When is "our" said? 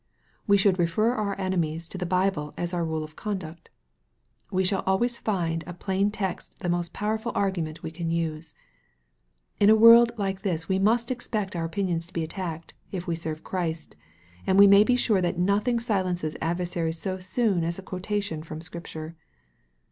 1.13-1.39, 2.73-2.83, 11.55-11.65